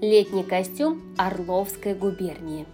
[0.00, 2.66] Летний костюм Орловской губернии.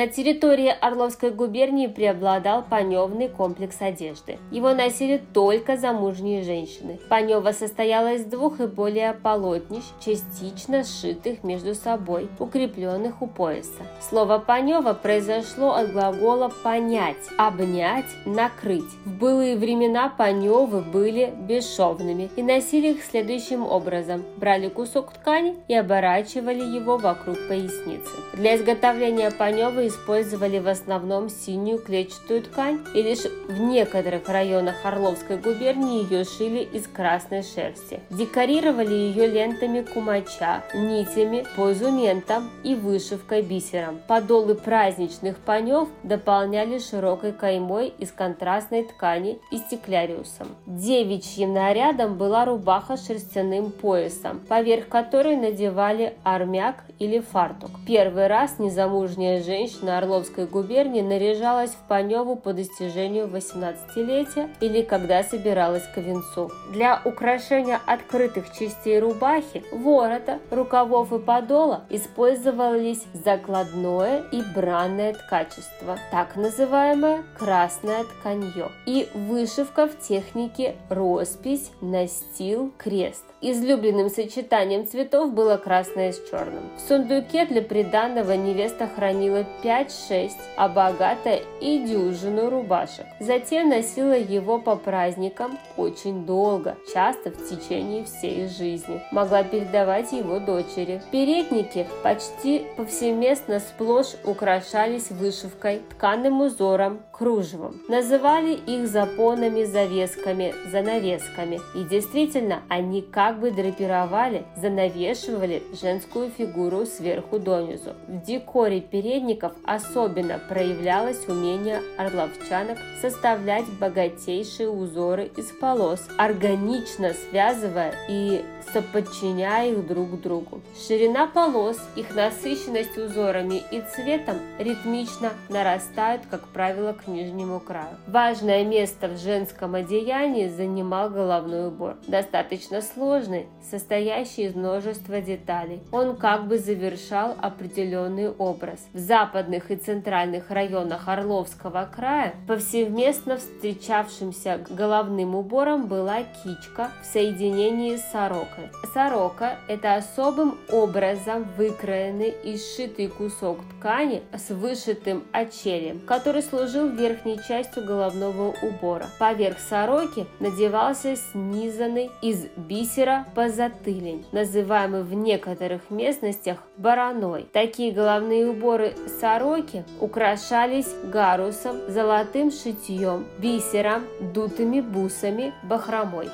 [0.00, 4.38] На территории Орловской губернии преобладал паневный комплекс одежды.
[4.50, 6.98] Его носили только замужние женщины.
[7.10, 13.82] Панева состояла из двух и более полотнищ, частично сшитых между собой, укрепленных у пояса.
[14.00, 18.90] Слово «панева» произошло от глагола «понять», «обнять», «накрыть».
[19.04, 24.24] В былые времена паневы были бесшовными и носили их следующим образом.
[24.38, 28.10] Брали кусок ткани и оборачивали его вокруг поясницы.
[28.32, 35.36] Для изготовления паневы использовали в основном синюю клетчатую ткань, и лишь в некоторых районах Орловской
[35.36, 38.00] губернии ее шили из красной шерсти.
[38.10, 44.00] Декорировали ее лентами кумача, нитями, позументом и вышивкой бисером.
[44.06, 50.48] Подолы праздничных панев дополняли широкой каймой из контрастной ткани и стекляриусом.
[50.66, 57.70] Девичьим нарядом была рубаха с шерстяным поясом, поверх которой надевали армяк или фартук.
[57.86, 65.22] Первый раз незамужняя женщина женщина Орловской губернии наряжалась в Паневу по достижению 18-летия или когда
[65.22, 66.50] собиралась к венцу.
[66.72, 76.36] Для украшения открытых частей рубахи, ворота, рукавов и подола использовались закладное и бранное ткачество, так
[76.36, 83.24] называемое красное тканье, и вышивка в технике роспись, настил, крест.
[83.42, 86.62] Излюбленным сочетанием цветов было красное с черным.
[86.76, 93.06] В сундуке для приданного невеста хранила 5-6, а богатая и дюжину рубашек.
[93.18, 99.02] Затем носила его по праздникам очень долго, часто в течение всей жизни.
[99.10, 101.02] Могла передавать его дочери.
[101.10, 107.74] Передники почти повсеместно сплошь украшались вышивкой, тканым узором, кружевом.
[107.86, 111.60] Называли их запонами, завесками, занавесками.
[111.74, 117.90] И действительно, они как бы драпировали, занавешивали женскую фигуру сверху донизу.
[118.08, 128.42] В декоре передников особенно проявлялось умение орловчанок составлять богатейшие узоры из полос, органично связывая и
[128.72, 130.62] соподчиняя их друг другу.
[130.86, 137.96] Ширина полос, их насыщенность узорами и цветом ритмично нарастают, как правило, к нижнему краю.
[138.06, 141.96] Важное место в женском одеянии занимал головной убор.
[142.06, 145.80] Достаточно сложный, состоящий из множества деталей.
[145.92, 148.80] Он как бы завершал определенный образ.
[148.92, 157.96] В западных и центральных районах Орловского края повсеместно встречавшимся головным убором была кичка в соединении
[157.96, 158.70] с сорокой.
[158.92, 167.40] Сорока– это особым образом выкроенный и сшитый кусок ткани с вышитым очелем, который служил верхней
[167.48, 169.06] частью головного убора.
[169.18, 177.48] Поверх сороки надевался снизанный из бисера позатылень, называемый в некоторых местностях бараной.
[177.52, 186.28] Такие головные уборы сороки украшались гарусом, золотым шитьем, бисером, дутыми бусами, бахромой.